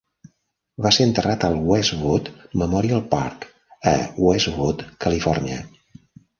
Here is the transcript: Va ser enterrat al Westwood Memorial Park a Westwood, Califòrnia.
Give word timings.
Va 0.85 0.91
ser 0.95 1.05
enterrat 1.09 1.45
al 1.49 1.57
Westwood 1.73 2.33
Memorial 2.63 3.05
Park 3.13 3.47
a 3.95 3.95
Westwood, 4.27 4.85
Califòrnia. 5.07 5.63